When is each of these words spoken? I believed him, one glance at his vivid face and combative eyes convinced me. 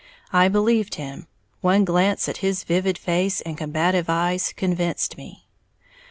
I 0.33 0.47
believed 0.47 0.95
him, 0.95 1.27
one 1.59 1.85
glance 1.85 2.27
at 2.27 2.37
his 2.37 2.63
vivid 2.63 2.97
face 2.97 3.39
and 3.41 3.55
combative 3.55 4.09
eyes 4.09 4.51
convinced 4.51 5.15
me. 5.15 5.45